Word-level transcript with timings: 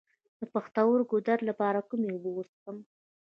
د 0.39 0.41
پښتورګو 0.53 1.17
د 1.19 1.23
درد 1.27 1.43
لپاره 1.49 1.79
کومې 1.89 2.07
اوبه 2.13 2.29
وڅښم؟ 2.33 2.77